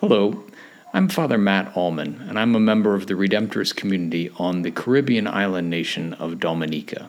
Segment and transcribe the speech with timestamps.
[0.00, 0.44] Hello,
[0.92, 5.26] I'm Father Matt Allman, and I'm a member of the Redemptorist community on the Caribbean
[5.26, 7.08] island nation of Dominica.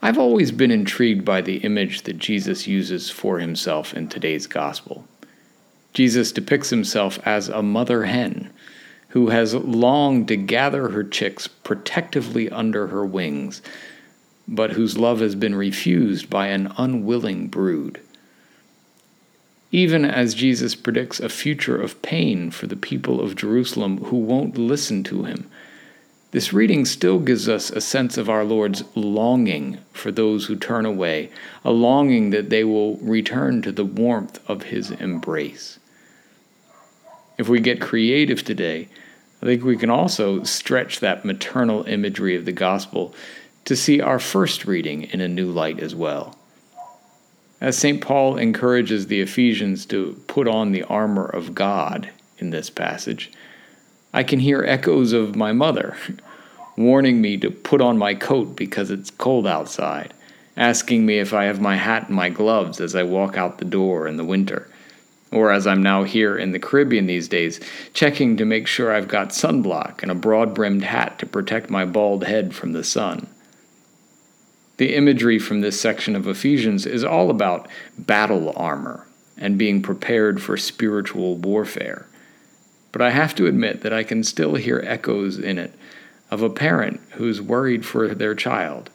[0.00, 5.04] I've always been intrigued by the image that Jesus uses for himself in today's gospel.
[5.92, 8.52] Jesus depicts himself as a mother hen
[9.08, 13.62] who has longed to gather her chicks protectively under her wings,
[14.46, 18.00] but whose love has been refused by an unwilling brood
[19.72, 24.58] even as Jesus predicts a future of pain for the people of Jerusalem who won't
[24.58, 25.50] listen to him.
[26.30, 30.86] This reading still gives us a sense of our Lord's longing for those who turn
[30.86, 31.30] away,
[31.64, 35.78] a longing that they will return to the warmth of his embrace.
[37.38, 38.88] If we get creative today,
[39.42, 43.14] I think we can also stretch that maternal imagery of the gospel
[43.64, 46.36] to see our first reading in a new light as well.
[47.62, 48.00] As St.
[48.00, 53.30] Paul encourages the Ephesians to put on the armor of God in this passage,
[54.12, 55.96] I can hear echoes of my mother
[56.76, 60.12] warning me to put on my coat because it's cold outside,
[60.56, 63.64] asking me if I have my hat and my gloves as I walk out the
[63.64, 64.68] door in the winter.
[65.30, 67.60] Or as I'm now here in the Caribbean these days,
[67.94, 71.84] checking to make sure I've got sunblock and a broad brimmed hat to protect my
[71.84, 73.28] bald head from the sun.
[74.78, 79.06] The imagery from this section of Ephesians is all about battle armor
[79.36, 82.06] and being prepared for spiritual warfare.
[82.90, 85.74] But I have to admit that I can still hear echoes in it
[86.30, 88.90] of a parent who's worried for their child,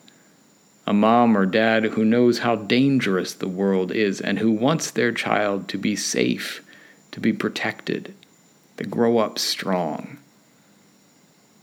[0.87, 5.11] a mom or dad who knows how dangerous the world is and who wants their
[5.11, 6.63] child to be safe,
[7.11, 8.13] to be protected,
[8.77, 10.17] to grow up strong.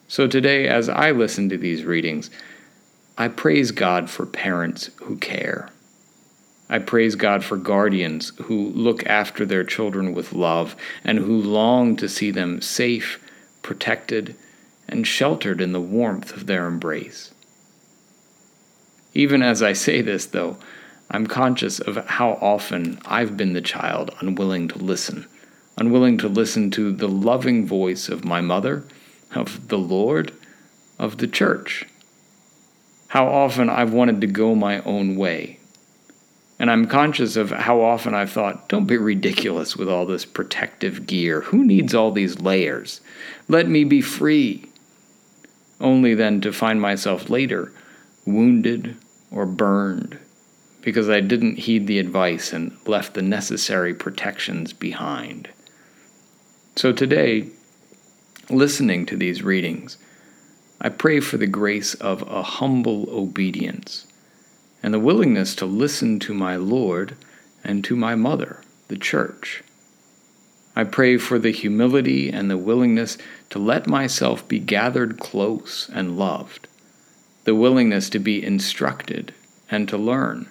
[0.07, 2.31] So today, as I listen to these readings,
[3.17, 5.69] I praise God for parents who care.
[6.69, 11.95] I praise God for guardians who look after their children with love and who long
[11.97, 13.23] to see them safe,
[13.63, 14.35] protected,
[14.89, 17.33] and sheltered in the warmth of their embrace.
[19.13, 20.57] Even as I say this, though,
[21.09, 25.27] I'm conscious of how often I've been the child unwilling to listen,
[25.77, 28.83] unwilling to listen to the loving voice of my mother,
[29.33, 30.33] of the Lord,
[30.99, 31.87] of the church
[33.15, 35.61] how often I've wanted to go my own way.
[36.59, 41.07] And I'm conscious of how often I've thought, don't be ridiculous with all this protective
[41.07, 41.43] gear.
[41.43, 43.01] Who needs all these layers?
[43.47, 44.67] Let me be free.
[45.81, 47.73] Only then to find myself later
[48.27, 48.97] wounded
[49.31, 50.19] or burned
[50.83, 55.51] because I didn't heed the advice and left the necessary protections behind.
[56.75, 57.51] So today,
[58.51, 59.99] listening to these readings,
[60.81, 64.07] I pray for the grace of a humble obedience
[64.83, 67.17] and the willingness to listen to my Lord
[67.63, 69.63] and to my mother, the Church.
[70.77, 73.17] I pray for the humility and the willingness
[73.51, 76.67] to let myself be gathered close and loved,
[77.45, 79.33] the willingness to be instructed
[79.71, 80.49] and to learn,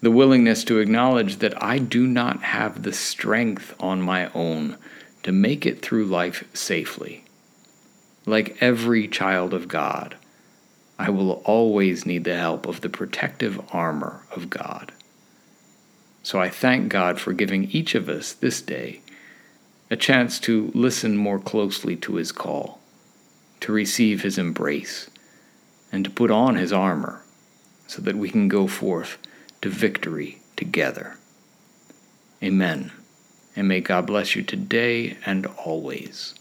[0.00, 4.78] the willingness to acknowledge that I do not have the strength on my own
[5.24, 7.24] to make it through life safely
[8.26, 10.16] like every child of God,
[10.98, 14.92] I will always need the help of the protective armor of God.
[16.22, 19.02] So I thank God for giving each of us this day
[19.90, 22.80] a chance to listen more closely to his call,
[23.60, 25.10] to receive his embrace,
[25.92, 27.22] and to put on his armor
[27.86, 29.18] so that we can go forth
[29.60, 31.18] to victory together.
[32.42, 32.92] Amen.
[33.54, 36.34] And may God bless you today and always.